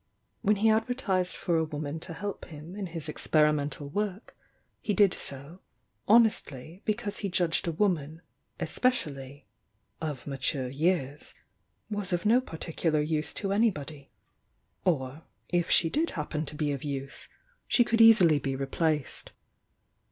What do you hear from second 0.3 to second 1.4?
When he advertised